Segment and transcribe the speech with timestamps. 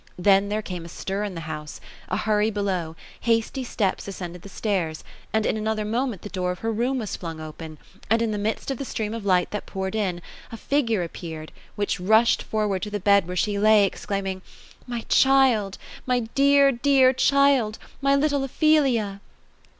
[0.17, 4.49] Then there came a stir in the house; a hurry below; hasty steps ascended the
[4.49, 7.77] stairs; and in another moment the door of her room was flung open,
[8.09, 11.51] and in the midst of the stream of light that poured in, a figure appeared,
[11.75, 15.77] which rushed forward to the bed where she lay, exclaiming, *' My child!
[16.07, 17.77] my dear, dear child!
[18.01, 19.21] My little Ophelia